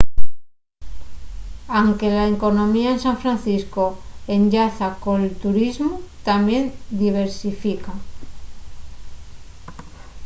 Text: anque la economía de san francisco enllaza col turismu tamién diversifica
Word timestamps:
anque 1.81 2.09
la 2.17 2.25
economía 2.35 2.89
de 2.91 3.01
san 3.05 3.17
francisco 3.23 3.85
enllaza 4.35 4.87
col 5.03 5.23
turismu 5.43 5.93
tamién 6.27 6.63
diversifica 7.01 7.91